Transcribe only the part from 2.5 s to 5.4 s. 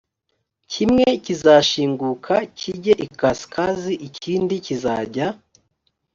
kijye ikasikazi ikindi kizajya